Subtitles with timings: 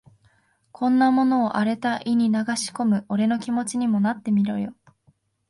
[0.71, 4.73] こんなものを荒れた胃に流し込む俺の気持ちにもなってみろよ。